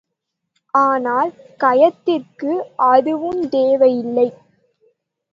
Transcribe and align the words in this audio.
ஆனால் 0.73 1.29
கயத்திற்கு 1.59 2.51
அதுவுந்தேவையில்லை. 2.91 4.27